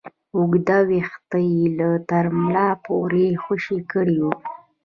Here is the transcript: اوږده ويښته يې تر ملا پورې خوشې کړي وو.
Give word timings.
اوږده 0.35 0.77
ويښته 0.87 1.39
يې 1.53 1.89
تر 2.09 2.25
ملا 2.41 2.67
پورې 2.85 3.25
خوشې 3.43 3.79
کړي 3.91 4.17
وو. 4.23 4.33